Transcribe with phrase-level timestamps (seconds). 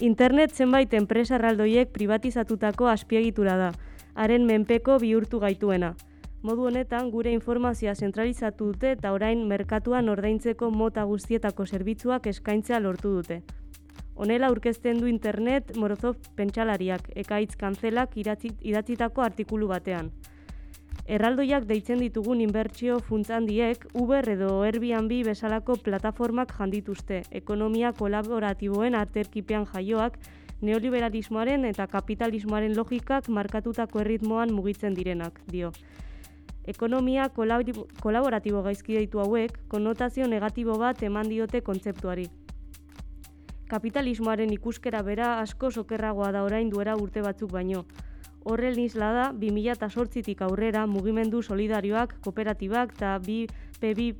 [0.00, 3.66] Internet zenbait enpresa erraldoiek privatizatutako azpiegitura da,
[4.14, 5.90] haren menpeko bihurtu gaituena.
[6.40, 13.12] Modu honetan, gure informazioa zentralizatu dute eta orain merkatuan ordaintzeko mota guztietako zerbitzuak eskaintzea lortu
[13.18, 13.42] dute.
[14.14, 20.08] Honela aurkezten du internet Morozov pentsalariak, ekaitz kantzelak idatzitako artikulu batean.
[21.10, 30.20] Erraldoiak deitzen ditugun inbertsio funtzandiek Uber edo Airbnb bezalako plataformak jandituzte, ekonomia kolaboratiboen arterkipean jaioak,
[30.62, 35.72] neoliberalismoaren eta kapitalismoaren logikak markatutako erritmoan mugitzen direnak, dio.
[36.70, 42.28] Ekonomia kolaboratibo gaizki deitu hauek, konotazio negatibo bat eman diote kontzeptuari.
[43.66, 47.82] Kapitalismoaren ikuskera bera asko sokerragoa da orain duera urte batzuk baino,
[48.44, 53.46] Horrel nizla da, 2008-tik aurrera mugimendu solidarioak, kooperatibak eta bi
[53.80, 54.14] PB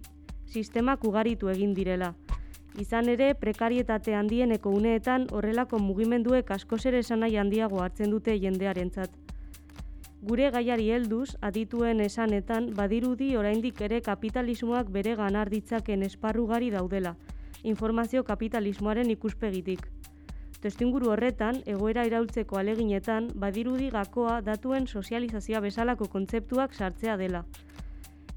[0.46, 2.14] sistemak ugaritu egin direla.
[2.78, 9.10] Izan ere, prekarietate handieneko uneetan horrelako mugimenduek asko zer esanai handiago hartzen dute jendearentzat.
[10.22, 17.16] Gure gaiari helduz, adituen esanetan, badirudi oraindik ere kapitalismoak bere ganar ditzaken esparrugari daudela,
[17.62, 19.86] informazio kapitalismoaren ikuspegitik.
[20.60, 27.44] Testinguru horretan, egoera iraultzeko aleginetan, badirudi gakoa datuen sozializazioa bezalako kontzeptuak sartzea dela.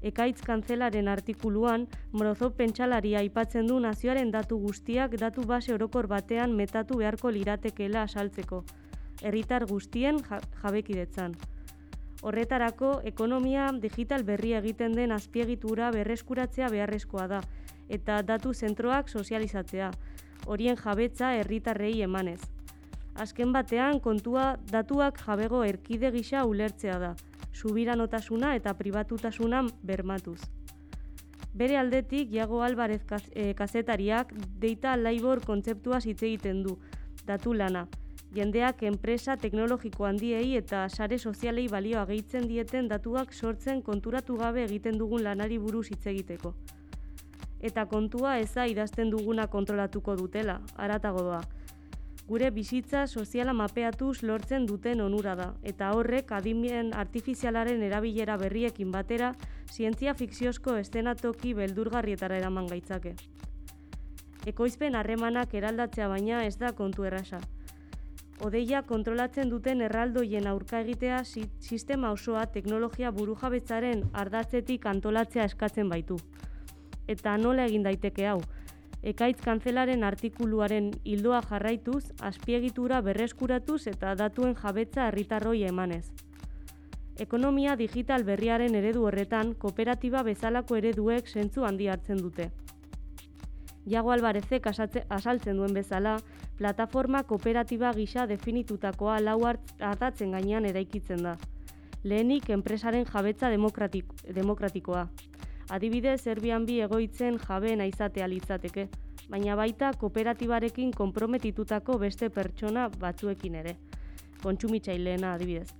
[0.04, 6.98] Ekaitz kantzelaren artikuluan, Morozo pentsalaria aipatzen du nazioaren datu guztiak datu base orokor batean metatu
[7.00, 8.64] beharko liratekeela asaltzeko,
[9.22, 10.20] herritar guztien
[10.62, 11.36] jabekidetzan.
[12.24, 17.40] Horretarako, ekonomia digital berri egiten den azpiegitura berreskuratzea beharrezkoa da,
[17.88, 19.90] eta datu zentroak sozializatzea,
[20.46, 22.40] horien jabetza herritarrei emanez.
[23.14, 27.14] Azken batean kontua datuak jabego erkide gisa ulertzea da,
[27.52, 30.40] subiranotasuna eta pribatutasuna bermatuz.
[31.54, 36.78] Bere aldetik, Iago Alvarez eh, kazetariak deita laibor kontzeptua hitz egiten du,
[37.26, 37.86] datu lana.
[38.34, 44.98] Jendeak enpresa teknologiko handiei eta sare sozialei balioa gehitzen dieten datuak sortzen konturatu gabe egiten
[44.98, 46.56] dugun lanari buruz hitz egiteko
[47.64, 51.40] eta kontua eza idazten duguna kontrolatuko dutela, aratago doa.
[52.28, 59.32] Gure bizitza soziala mapeatuz lortzen duten onura da, eta horrek adimien artifizialaren erabilera berriekin batera,
[59.72, 63.16] zientzia fikziozko estenatoki beldurgarrietara eraman gaitzake.
[64.46, 67.40] Ekoizpen harremanak eraldatzea baina ez da kontu errasa.
[68.44, 76.18] Odeia kontrolatzen duten erraldoien aurka egitea sistema osoa teknologia burujabetzaren ardatzetik antolatzea eskatzen baitu
[77.08, 78.40] eta nola egin daiteke hau.
[79.04, 86.06] Ekaitz kantzelaren artikuluaren hildoa jarraituz, azpiegitura berreskuratuz eta datuen jabetza herritarroi emanez.
[87.20, 92.48] Ekonomia digital berriaren eredu horretan, kooperatiba bezalako ereduek zentzu handi hartzen dute.
[93.86, 96.16] Jago albarezek asaltzen duen bezala,
[96.56, 101.36] plataforma kooperatiba gisa definitutakoa lau hartatzen gainean eraikitzen da.
[102.04, 105.06] Lehenik enpresaren jabetza demokratikoa,
[105.72, 108.88] Adibidez, Airbnb egoitzen jabeen izatea litzateke,
[109.32, 113.76] baina baita kooperatibarekin konprometitutako beste pertsona batzuekin ere.
[114.42, 115.70] Kontsumitzaileena adibidez.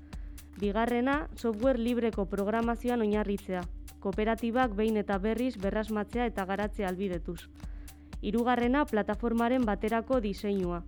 [0.58, 3.60] Bigarrena, software libreko programazioan oinarritzea.
[4.00, 7.40] Kooperatibak behin eta berriz berrasmatzea eta garatzea albidetuz.
[8.22, 10.82] Hirugarrena, plataformaren baterako diseinua.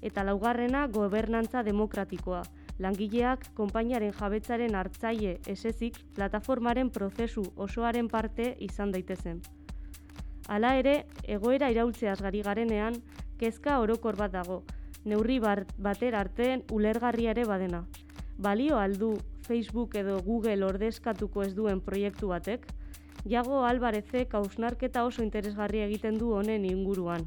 [0.00, 2.42] Eta laugarrena, gobernantza demokratikoa
[2.80, 9.42] langileak konpainiaren jabetzaren hartzaile esezik plataformaren prozesu osoaren parte izan daitezen.
[10.48, 12.96] Hala ere, egoera iraultzeaz gari garenean,
[13.38, 14.62] kezka orokor bat dago,
[15.04, 17.84] neurri bater arteen ulergarria ere badena.
[18.38, 22.66] Balio aldu Facebook edo Google ordezkatuko ez duen proiektu batek,
[23.28, 27.26] Jago Albarezek hausnarketa oso interesgarria egiten du honen inguruan.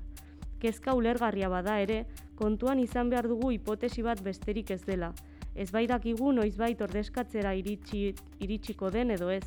[0.59, 2.05] Kezka ulergarria bada ere,
[2.35, 5.11] kontuan izan behar dugu hipotesi bat besterik ez dela,
[5.55, 9.45] ez bai dakigu noizbait ordezkatzera iritsi, iritsiko den edo ez.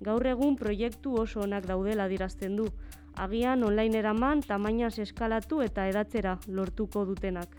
[0.00, 2.68] Gaur egun proiektu oso onak daudela dirazten du,
[3.16, 7.56] agian online eraman tamainaz eskalatu eta edatzera lortuko dutenak.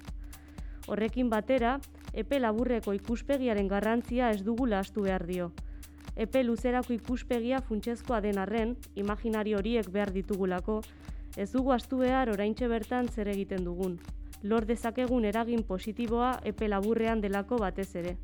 [0.88, 1.78] Horrekin batera,
[2.14, 5.52] epe laburreko ikuspegiaren garrantzia ez dugu lastu behar dio.
[6.16, 10.82] Epe luzerako ikuspegia funtsezkoa den arren, imaginari horiek behar ditugulako,
[11.38, 14.00] ez dugu astu behar oraintxe bertan zer egiten dugun
[14.44, 18.18] lor dezakegun eragin positiboa epe laburrean delako batez ere.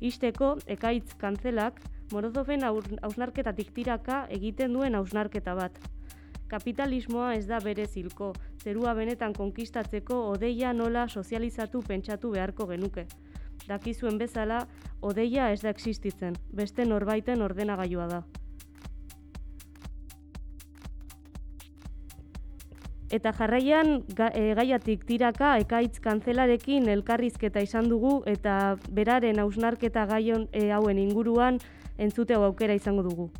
[0.00, 1.80] Isteko, ekaitz kantzelak,
[2.12, 5.78] Morozofen hausnarketatik tiraka egiten duen hausnarketa bat.
[6.46, 8.28] Kapitalismoa ez da bere zilko,
[8.62, 13.08] zerua benetan konkistatzeko odeia nola sozializatu pentsatu beharko genuke.
[13.66, 14.60] Dakizuen bezala,
[15.02, 18.22] odeia ez da existitzen, beste norbaiten ordenagailua da.
[23.10, 30.48] Eta jarraian ga, e, gaiatik tiraka ekaitz kantzelarekin elkarrizketa izan dugu eta beraren hausnarketa gaion
[30.52, 31.60] e, hauen inguruan
[31.98, 33.30] entzuteo aukera izango dugu.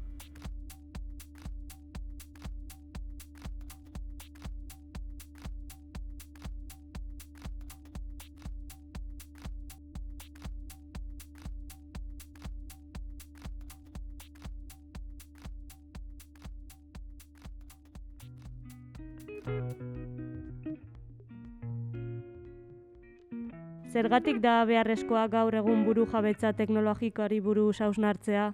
[23.96, 28.50] Zergatik da beharrezkoa gaur egun buru jabetza teknologikoari buruz hausnartzea?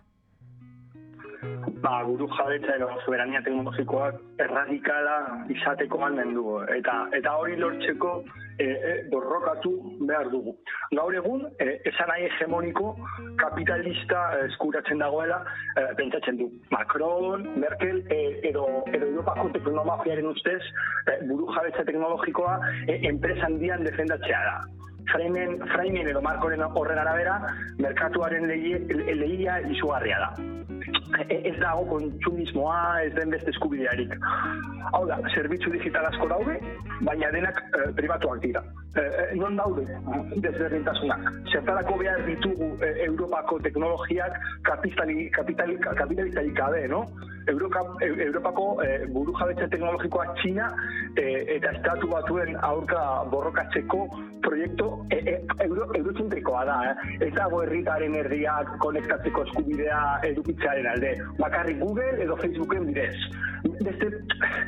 [1.82, 5.16] Ba, buru jabetza edo soberania teknologikoak erradikala
[5.56, 6.60] izateko almen dugu.
[6.76, 8.12] Eta, eta hori lortzeko
[8.58, 9.72] e, e, borrokatu
[10.08, 10.56] behar dugu.
[10.92, 12.94] Gaur egun, e, esan nahi hegemoniko
[13.40, 15.42] kapitalista eskuratzen dagoela
[15.76, 16.50] e, pentsatzen du.
[16.70, 18.20] Macron, Merkel e,
[18.50, 24.56] edo, edo Europako teknologiaren ustez e, buru jabetza teknologikoa e, enpresa handian defendatzea da
[25.10, 27.38] fraimen, fraimen edo markoren horren arabera,
[27.78, 30.30] merkatuaren lehia izugarria da.
[31.28, 34.14] Ez dago kontsumismoa, ez den beste eskubidearik.
[34.92, 36.56] Hau da, zerbitzu digital asko daude,
[37.08, 38.62] baina denak e, privatuak dira.
[38.96, 39.84] E, e, non daude,
[40.44, 41.28] desberdintasunak.
[41.52, 47.06] Zertarako behar ditugu e, Europako teknologiak kapitali, kapitali, kapitalistarik gabe, no?
[47.46, 50.68] Europa, Europako e, buru jabetza teknologikoa Txina
[51.16, 51.24] e,
[51.56, 53.00] eta estatu batuen aurka
[53.32, 54.06] borrokatzeko
[54.42, 55.88] proiektu e, e, euro,
[56.66, 56.76] da.
[56.90, 57.26] Eh?
[57.26, 60.00] Ez dago herritaren herriak konektatzeko eskubidea
[60.72, 61.16] edukitzearen alde.
[61.38, 63.16] Bakarrik Google edo Facebooken bidez.
[63.84, 64.10] Beste,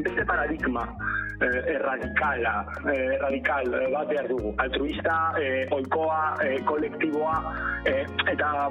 [0.02, 0.86] beste paradigma
[1.40, 4.54] eh, erradikala, eh, radikal bat behar dugu.
[4.58, 7.54] Altruista, eh, oikoa, eh, kolektiboa,
[7.86, 8.70] eh, eta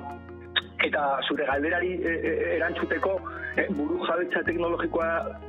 [0.83, 2.11] eta zure galderari e,
[2.57, 3.13] erantzuteko
[3.55, 5.39] e, buru jabetza teknologikoa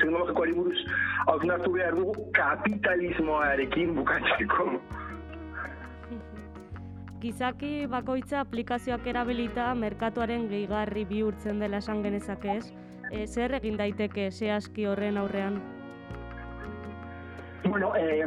[0.00, 0.80] teknologikoari buruz
[1.28, 4.66] hausnartu behar dugu kapitalismoarekin bukatzeko.
[7.20, 12.70] Gizaki bakoitza aplikazioak erabilita merkatuaren gehigarri bihurtzen dela esan genezake ez?
[13.10, 15.58] E, zer egin daiteke zehazki horren aurrean?
[17.66, 18.24] Bueno, eh,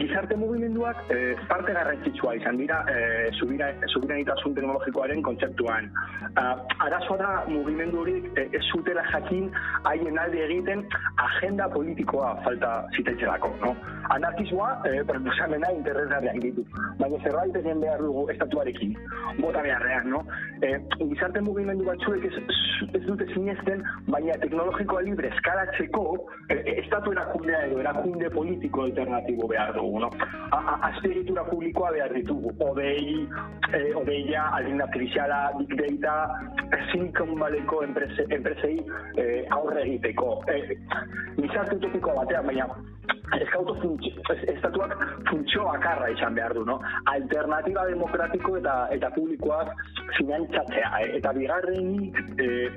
[0.00, 5.90] gizarte mugimenduak eh, parte garrantzitsua izan dira eh, subira, subiranitasun teknologikoaren kontzeptuan.
[6.38, 9.50] Uh, arazoa da mugimendu horiek eh, ez zutela jakin
[9.84, 10.84] haien alde egiten
[11.26, 13.52] agenda politikoa falta zitaizelako.
[13.64, 13.74] No?
[14.14, 16.64] Anarkismoa, eh, proposamena interesgarriak ditu.
[16.98, 18.94] Baina zerbait egin behar dugu estatuarekin.
[19.38, 20.22] Bota beharrean, no?
[20.62, 22.34] Eh, gizarte mugimendu batzuek ez,
[22.92, 26.04] ez dute zinezten, baina teknologikoa libre eskalatzeko
[26.48, 30.10] eh, estatu erakundea edo erakunde politiko alternatibo behar dugu, no?
[30.82, 33.28] Azpiritura publikoa behar ditugu, odei,
[33.72, 36.16] eh, odeia, aldin artifiziala, big data,
[36.90, 38.78] Silicon Valleyko enpresei
[39.16, 40.42] eh, aurre egiteko.
[40.48, 40.78] Eh,
[41.38, 42.66] Gizarte utopiko batean, baina
[43.36, 43.74] eskautu
[44.54, 44.94] estatuak
[45.28, 46.78] funtzio akarra izan behar du, no?
[47.12, 49.72] Alternatiba demokratiko eta eta publikoak
[50.16, 51.10] finantzatzea, eh?
[51.18, 52.68] eta bigarrenik eh,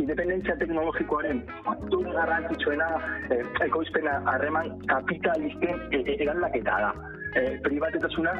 [0.00, 2.90] independentzia teknologikoaren faktore garrantzitsuena
[3.30, 6.92] eh, ekoizpena harreman kapitalisten e, e, eraldaketa da.
[7.34, 8.32] Eh, privatetasuna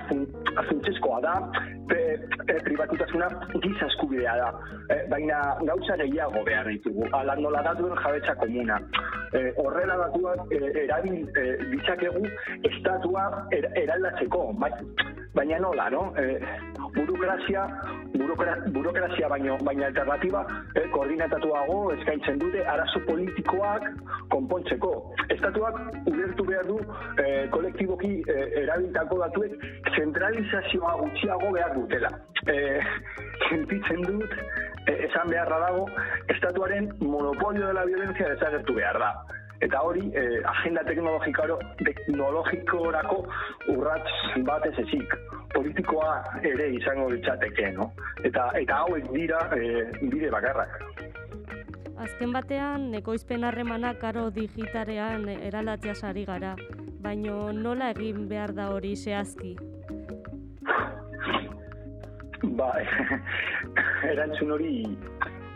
[0.68, 1.34] funtsezkoa da,
[1.94, 2.18] e,
[2.64, 3.28] privatutasuna
[3.62, 4.50] giza eskubidea da.
[4.88, 7.06] Eh, baina gauza gehiago behar ditugu.
[7.12, 8.80] Ala nola datuen jabetza komuna.
[9.32, 12.24] Eh, horrela datuak eh, erabil eh, ditzakegu
[12.66, 14.52] estatua er, eraldatzeko.
[14.58, 14.72] Bai,
[15.34, 16.12] baina nola, no?
[16.16, 16.40] Eh,
[16.94, 17.66] burokrazia,
[18.14, 20.44] burokra, burokrazia baino, baina alternatiba
[20.74, 23.86] eh, koordinatatuago eskaintzen dute arazo politikoak
[24.34, 24.92] konpontzeko.
[25.28, 26.78] Estatuak ulertu behar du
[27.22, 32.12] eh, kolektiboki eh, erabiltako datuek zentralizazioa gutxiago behar dutela.
[32.46, 32.80] Eh,
[33.48, 34.38] sentitzen dut,
[34.86, 35.86] eh, esan beharra dago,
[36.28, 39.14] estatuaren monopolio de la violencia desagertu behar da
[39.60, 43.18] eta hori eh, agenda teknologikaro teknologikorako
[43.74, 44.14] urrats
[44.46, 45.16] bat ez ezik
[45.54, 46.12] politikoa
[46.42, 47.90] ere izango ditzateke, no?
[48.24, 50.78] Eta eta hauek dira eh, bide bakarrak.
[52.00, 56.54] Azken batean, ekoizpen harremanak karo digitarean eralatzea sari gara,
[57.04, 59.52] baino nola egin behar da hori zehazki?
[62.56, 62.70] Ba,
[64.12, 64.72] erantzun hori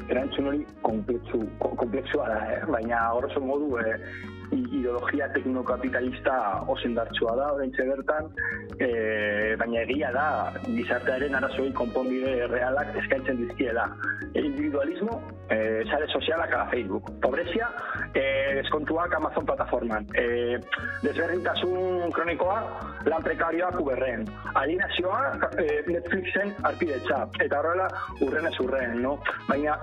[0.09, 2.63] erantzun hori komplexu, komplexua da, eh?
[2.71, 3.97] baina horrezo modu eh,
[4.53, 6.35] ideologia teknokapitalista
[6.69, 8.29] osendartsua da, horreintze bertan,
[8.79, 8.89] e,
[9.61, 10.27] baina egia da,
[10.67, 13.87] gizartearen arazoi konponbide realak eskaintzen dizkiela.
[14.35, 17.11] Individualismo, e, sare sozialak ala Facebook.
[17.23, 17.69] Pobrezia,
[18.13, 18.25] e,
[18.61, 20.07] deskontuak Amazon plataforman.
[20.15, 20.59] E,
[21.03, 22.59] desberdintasun kronikoa,
[23.07, 24.27] lan prekarioak uberren.
[24.55, 27.25] Alinazioa, e, Netflixen arpidetza.
[27.41, 27.89] Eta horrela,
[28.21, 29.19] urren ez urren, no?
[29.49, 29.79] Baina,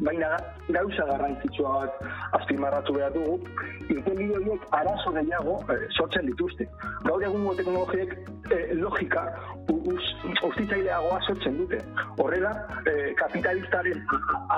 [0.00, 0.34] baina
[0.68, 2.00] gauza garrantzitsua bat
[2.40, 3.38] azpimarratu behar dugu,
[3.98, 6.66] irtenbide horiek arazo gehiago e, sortzen dituzte.
[7.04, 8.14] Gaur egungo teknologiek
[8.50, 9.24] e, logika
[10.44, 11.80] ustitzaileagoa sortzen dute.
[12.18, 12.52] Horrela,
[12.90, 14.04] e, kapitalistaren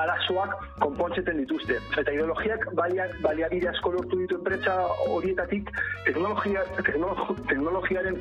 [0.01, 1.79] arazoak konpontzeten dituzte.
[1.97, 4.77] Eta ideologiak baliabide asko lortu ditu enpresa
[5.09, 5.73] horietatik
[6.05, 8.21] teknologia, teknologiaren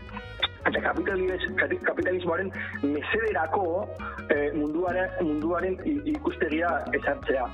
[0.65, 3.65] eta kapitalismoaren mesederako
[4.29, 5.77] e, munduaren, munduaren
[6.15, 7.49] ikustegia esartzea.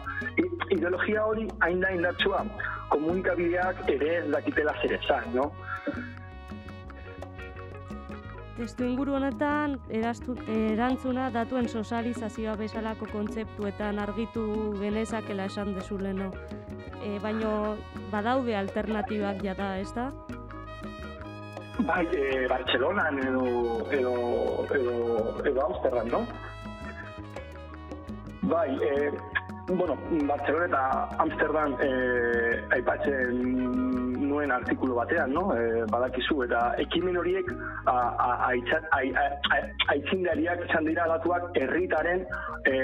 [0.71, 2.45] ideologia hori hain da indartsua
[2.91, 5.51] komunikabideak ere ez dakitela zer esan, no?
[8.57, 14.43] Testu inguru honetan, erastu, erantzuna datuen sozializazioa bezalako kontzeptuetan argitu
[14.77, 16.29] genezakela esan dezuleno.
[17.01, 17.77] E, baino
[18.11, 20.11] badaude alternatibak jada, ez da?
[21.87, 23.45] Bai, e, Barcelona edo,
[23.97, 24.15] edo,
[24.77, 24.97] edo,
[25.47, 26.21] edo Amsterdam, no?
[28.51, 29.11] Bai, e,
[29.67, 30.83] bueno, Barcelona eta
[31.25, 31.89] Amsterdam e,
[32.75, 33.39] aipatzen
[34.31, 35.43] nuen artikulu batean, no?
[35.55, 37.51] E, badakizu, eta ekimen horiek
[39.93, 42.25] aitzindariak izan dira datuak herritaren
[42.65, 42.75] e,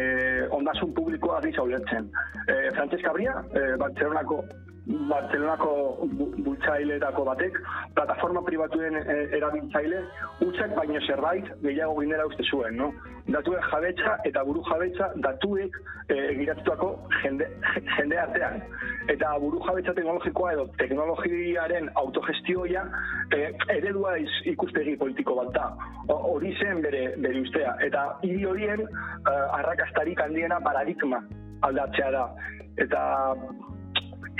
[0.60, 2.10] ondasun publikoa gisa ulertzen.
[2.48, 4.42] E, Francesca Bria, e, Barcelonako
[4.88, 5.72] Barcelonako
[6.46, 7.58] bultzaileetako batek,
[7.96, 10.00] plataforma pribatuen e, erabiltzaile,
[10.46, 12.88] utxak baino zerbait gehiago ginera uste zuen, no?
[13.28, 15.76] Datuen jabetza eta buru jabetza datuek
[16.08, 17.50] e, egiratuako jende,
[17.98, 18.62] jende artean.
[19.12, 22.86] Eta buru jabetza teknologikoa edo teknologiaren autogestioia
[23.36, 23.44] e,
[23.76, 25.68] eredua iz, ikustegi politiko bat da.
[26.16, 27.76] Hori zen bere, bere ustea.
[27.84, 31.20] Eta hiri horien e, arrakastarik handiena paradigma
[31.68, 32.28] aldatzea da.
[32.78, 33.02] Eta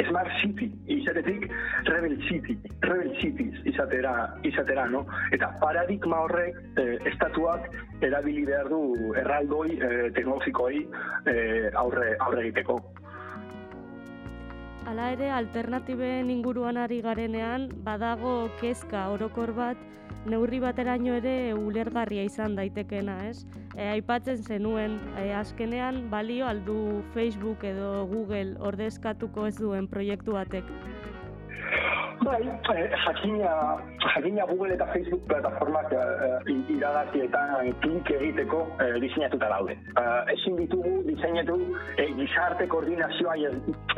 [0.06, 1.48] Smart City, izatetik
[1.86, 4.14] Rebel City, Rebel Cities izatera,
[4.44, 5.06] izatera, no?
[5.34, 7.66] Eta paradigma horrek eh, estatuak
[8.06, 8.82] erabili behar du
[9.18, 10.84] erraldoi eh, teknologikoi
[11.34, 12.78] eh, aurre, aurre egiteko.
[14.88, 19.82] Hala ere, alternatiben inguruan ari garenean, badago kezka orokor bat,
[20.30, 23.46] neurri bateraino ere ulergarria izan daitekena, ez?
[23.76, 26.78] E, aipatzen zenuen, e, azkenean balio aldu
[27.16, 30.74] Facebook edo Google ordezkatuko ez duen proiektu batek.
[32.28, 32.42] Bai,
[32.76, 39.78] eh, jakina, jakina Google eta Facebook plataformak eh, iragazietan klink egiteko eh, diseinatuta daude.
[40.02, 41.60] Eh, ezin ditugu diseinatu
[41.96, 43.38] eh, gizarte koordinazioa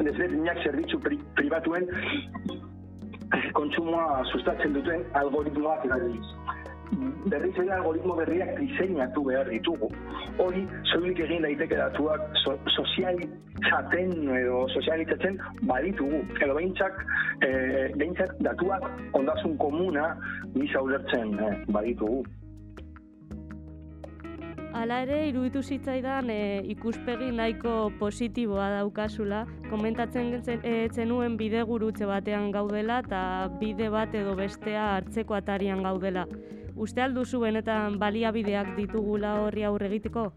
[0.03, 1.89] desberdinak zerbitzu pri, pribatuen
[3.53, 6.25] kontsumoa sustatzen duten algoritmoak erabiliz.
[7.29, 9.91] Berriz ere algoritmo berriak diseinatu behar ditugu.
[10.41, 15.38] Hori, zoilik egin daiteke datuak so, sozialitzaten edo sozialitzatzen
[15.69, 16.24] baditugu.
[16.41, 17.03] Edo behintzak,
[17.45, 17.51] e,
[17.93, 18.89] behintzak datuak
[19.21, 20.09] ondasun komuna
[20.57, 22.24] gisa ulertzen e, baditugu.
[24.69, 30.29] Hala ere, iruditu zitzaidan e, ikuspegi nahiko positiboa daukazula, komentatzen
[30.61, 33.21] e, zenuen bide gurutze batean gaudela eta
[33.59, 36.27] bide bat edo bestea hartzeko atarian gaudela.
[36.75, 40.27] Uste alduzu benetan baliabideak ditugula horri aurre egiteko?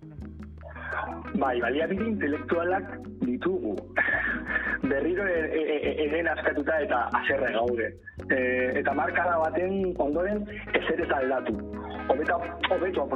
[1.36, 2.88] Bai, baliabide intelektualak
[3.20, 3.76] ditugu.
[4.90, 7.92] Berriro e, e, eren askatuta eta aserre gaude.
[8.30, 8.40] E,
[8.80, 11.60] eta markada baten ondoren eta aldatu
[12.12, 12.36] hobeta
[12.70, 13.06] hobeto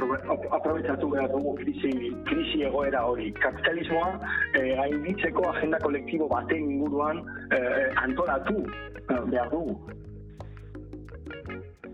[0.57, 1.91] aprobetxatu behar dugu krisi,
[2.29, 3.29] krisi egoera hori.
[3.37, 4.09] Kapitalismoa
[4.57, 9.77] eh, gainditzeko agenda kolektibo baten inguruan eh, antolatu eh, behar dugu.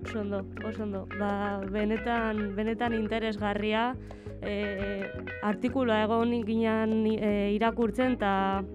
[0.04, 1.06] Osondo, osondo.
[1.20, 3.94] Ba, benetan, benetan interesgarria,
[4.44, 5.08] e,
[5.44, 8.34] artikula egon ginen e, irakurtzen, eta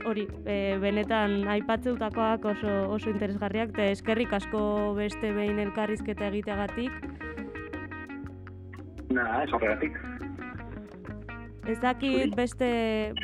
[0.09, 4.63] hori, e, benetan aipatzeutakoak oso, oso interesgarriak, eta eskerrik asko
[4.99, 7.18] beste behin elkarrizketa egiteagatik.
[9.11, 9.97] Na, ez horregatik.
[11.69, 12.69] Ez dakit beste,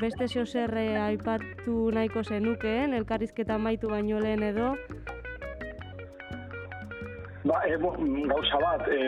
[0.00, 4.74] beste xozerre aipatu nahiko zenukeen, elkarrizketa maitu baino lehen edo.
[7.44, 7.90] Ba, e, bo,
[8.28, 9.00] gauza bat, e,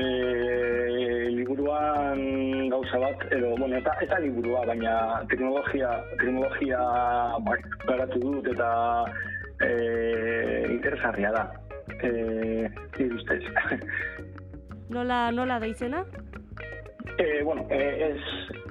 [1.33, 2.21] liburuan
[2.73, 4.97] gauza bat, edo, bueno, eta, eta liburua, baina
[5.29, 6.81] teknologia, teknologia
[7.89, 8.71] garatu dut eta
[9.65, 9.71] e,
[10.79, 11.47] interesarria da.
[12.01, 12.69] E,
[13.09, 13.43] ustez.
[14.97, 16.05] Nola, nola da izena?
[17.19, 18.21] E, bueno, ez,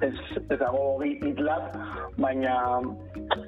[0.02, 0.14] ez,
[0.50, 1.72] ez dago GitLab,
[2.22, 2.54] baina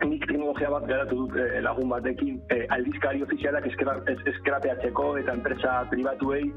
[0.02, 2.40] nik teknologia bat garatu dut e, lagun batekin.
[2.50, 6.48] E, aldizkari ofizialak eskerapeatzeko eta enpresa pribatuei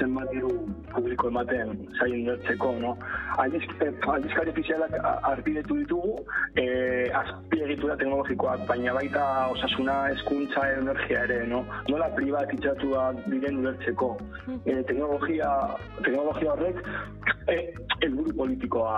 [0.00, 0.50] zenbat diru
[0.90, 2.96] publiko ematen zain nertzeko, no?
[3.38, 3.62] Aldiz,
[4.14, 6.16] aldizkari ofizialak arpidetu ditugu,
[6.56, 6.64] e,
[7.22, 11.64] azpie azpiegitura teknologikoak, baina baita osasuna, hezkuntza, energia ere, no?
[11.88, 14.10] Nola privatizatuak diren ulertzeko.
[14.64, 15.50] E, teknologia,
[16.00, 16.80] teknologia horrek
[17.48, 17.58] e,
[18.00, 18.96] helburu politikoa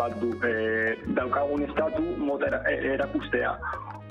[0.00, 0.32] bat du.
[0.46, 2.62] E, daukagun estatu mota era,
[2.96, 3.56] erakustea.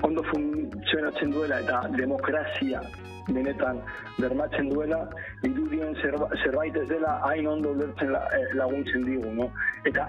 [0.02, 2.80] Ondo funtzionatzen duela eta demokrazia
[3.28, 3.80] benetan
[4.18, 5.04] bermatzen duela,
[5.46, 8.12] irudien zerbait ez dela hain ondo ulertzen
[8.58, 9.50] laguntzen digu, no?
[9.88, 10.08] Eta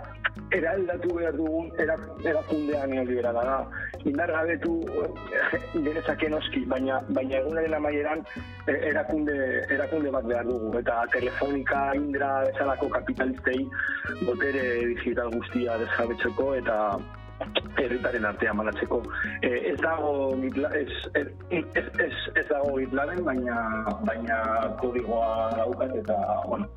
[0.56, 3.58] eraldatu behar dugun erakundean neoliberala da.
[4.10, 4.74] Indar gabetu
[5.74, 8.24] genezake noski, baina, baina egunaren amaieran
[8.74, 9.38] erakunde,
[9.78, 10.74] erakunde bat behar dugu.
[10.82, 13.60] Eta telefonika, indra, bezalako kapitalistei
[14.26, 16.78] botere digital guztia desjabetzeko eta
[17.78, 19.02] herritaren artean banatzeko.
[19.42, 20.36] ez dago
[20.76, 23.58] ez, ez, ez, ez dago gitlaren, baina,
[24.06, 24.38] baina
[24.82, 26.18] kodigoa daukat eta,
[26.48, 26.70] bueno,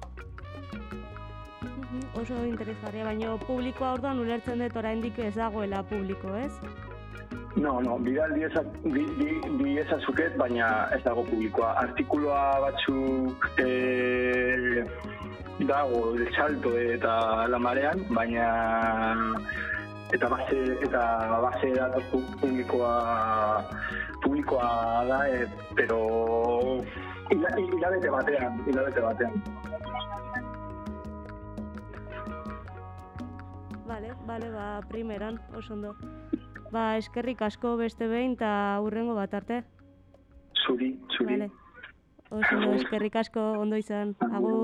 [2.14, 6.52] oso interesgarria, baina publikoa orduan ulertzen dut oraindik ez dagoela publiko, ez?
[7.56, 11.74] No, no, bidal di, di, zuket, baina ez dago publikoa.
[11.84, 14.84] Artikuloa batzuk e,
[15.60, 18.48] dago, el salto eta la marean, baina
[20.14, 21.02] eta base eta
[21.42, 22.04] base datos
[22.40, 22.94] publikoa
[24.22, 25.98] publikoa da, e, pero
[27.30, 29.34] hilabete batean, hilabete batean.
[33.86, 35.94] Vale, vale, ba, primeran, oso ondo.
[36.72, 39.62] Ba, eskerrik asko beste behin eta hurrengo bat arte.
[40.64, 41.34] Zuri, zuri.
[41.34, 41.50] Vale.
[42.30, 44.16] Oso eskerrik asko ondo izan.
[44.32, 44.52] Agur.